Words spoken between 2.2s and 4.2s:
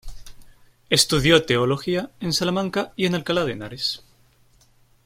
en Salamanca y en Alcalá de Henares.